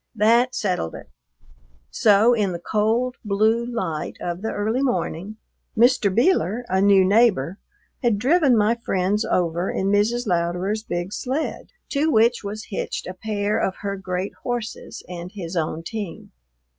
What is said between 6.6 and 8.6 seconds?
a new neighbor, had driven